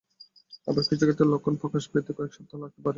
আবার 0.67 0.83
কিছু 0.83 1.03
ক্ষেত্রে 1.07 1.31
লক্ষণ 1.33 1.53
প্রকাশ 1.61 1.83
পেতে 1.91 2.11
কয়েক 2.17 2.31
সপ্তাহও 2.33 2.61
লাগতে 2.63 2.79
পারে। 2.79 2.89